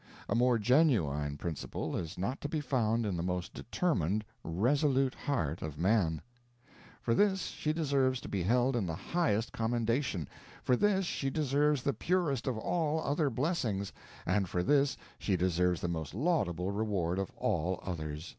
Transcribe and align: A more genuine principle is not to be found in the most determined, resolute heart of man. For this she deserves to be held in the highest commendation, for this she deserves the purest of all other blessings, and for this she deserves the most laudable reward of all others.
A 0.27 0.33
more 0.33 0.57
genuine 0.57 1.37
principle 1.37 1.95
is 1.95 2.17
not 2.17 2.41
to 2.41 2.49
be 2.49 2.59
found 2.59 3.05
in 3.05 3.15
the 3.17 3.21
most 3.21 3.53
determined, 3.53 4.25
resolute 4.43 5.13
heart 5.13 5.61
of 5.61 5.77
man. 5.77 6.23
For 7.03 7.13
this 7.13 7.43
she 7.49 7.71
deserves 7.71 8.19
to 8.21 8.27
be 8.27 8.41
held 8.41 8.75
in 8.75 8.87
the 8.87 8.95
highest 8.95 9.51
commendation, 9.53 10.27
for 10.63 10.75
this 10.75 11.05
she 11.05 11.29
deserves 11.29 11.83
the 11.83 11.93
purest 11.93 12.47
of 12.47 12.57
all 12.57 12.99
other 13.01 13.29
blessings, 13.29 13.93
and 14.25 14.49
for 14.49 14.63
this 14.63 14.97
she 15.19 15.37
deserves 15.37 15.81
the 15.81 15.87
most 15.87 16.15
laudable 16.15 16.71
reward 16.71 17.19
of 17.19 17.29
all 17.37 17.79
others. 17.83 18.27